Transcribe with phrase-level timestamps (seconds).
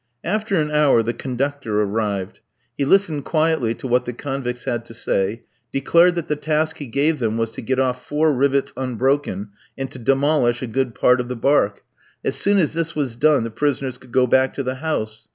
[0.23, 2.39] After an hour the "conductor" arrived.
[2.75, 6.87] He listened quietly to what the convicts had to say, declared that the task he
[6.87, 11.19] gave them was to get off four rivets unbroken, and to demolish a good part
[11.21, 11.83] of the barque.
[12.25, 15.27] As soon as this was done the prisoners could go back to the house.